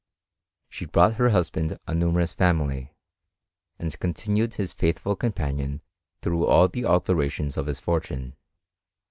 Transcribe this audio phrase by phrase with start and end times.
[0.67, 2.91] She brought her husband a numerous family,
[3.77, 5.83] and continued his faithful companion
[6.23, 8.35] through all the altera tions of his fortune.